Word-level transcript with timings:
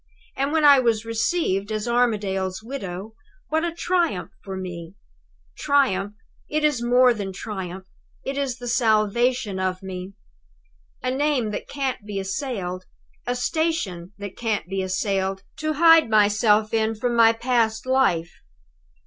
And 0.35 0.51
when 0.51 0.65
I 0.65 0.79
was 0.79 1.05
received 1.05 1.71
as 1.71 1.87
Armadale's 1.87 2.63
widow 2.63 3.13
what 3.49 3.63
a 3.63 3.71
triumph 3.71 4.31
for 4.43 4.57
me. 4.57 4.95
Triumph! 5.59 6.15
It 6.49 6.63
is 6.63 6.81
more 6.81 7.13
than 7.13 7.31
triumph 7.31 7.85
it 8.25 8.35
is 8.35 8.57
the 8.57 8.67
salvation 8.67 9.59
of 9.59 9.83
me. 9.83 10.13
A 11.03 11.11
name 11.11 11.51
that 11.51 11.67
can't 11.69 12.03
be 12.03 12.19
assailed, 12.19 12.85
a 13.27 13.35
station 13.35 14.13
that 14.17 14.35
can't 14.35 14.67
be 14.67 14.81
assailed, 14.81 15.43
to 15.57 15.73
hide 15.73 16.09
myself 16.09 16.73
in 16.73 16.95
from 16.95 17.15
my 17.15 17.31
past 17.31 17.85
life! 17.85 18.33